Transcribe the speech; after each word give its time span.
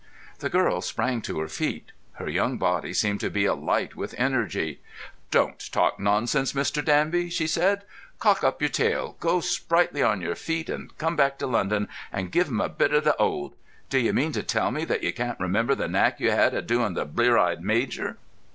The 0.39 0.49
girl 0.49 0.81
sprang 0.81 1.21
to 1.21 1.39
her 1.41 1.47
feet. 1.47 1.91
Her 2.13 2.27
young 2.27 2.57
body 2.57 2.91
seemed 2.91 3.19
to 3.19 3.29
be 3.29 3.45
alight 3.45 3.95
with 3.95 4.15
energy. 4.17 4.79
"Don't 5.29 5.71
talk 5.71 5.99
nonsense, 5.99 6.53
Mr. 6.53 6.83
Danby!" 6.83 7.29
she 7.29 7.45
said. 7.45 7.83
"Cock 8.17 8.43
up 8.43 8.63
your 8.63 8.69
tail, 8.69 9.15
go 9.19 9.41
springy 9.41 10.01
on 10.01 10.19
your 10.19 10.33
feet, 10.33 10.69
and 10.71 10.97
come 10.97 11.15
back 11.15 11.37
to 11.37 11.45
London, 11.45 11.87
and 12.11 12.31
give 12.31 12.47
'em 12.47 12.61
a 12.61 12.67
bit 12.67 12.93
of 12.95 13.03
the 13.03 13.15
old. 13.17 13.53
D'you 13.91 14.11
mean 14.11 14.31
to 14.31 14.41
tell 14.41 14.71
me 14.71 14.85
that 14.85 15.03
you 15.03 15.13
can't 15.13 15.39
remember 15.39 15.75
the 15.75 15.87
knack 15.87 16.19
you 16.19 16.31
had 16.31 16.55
of 16.55 16.65
doing 16.65 16.95
the 16.95 17.05
blear 17.05 17.37
eyed 17.37 17.61
major?" 17.63 18.17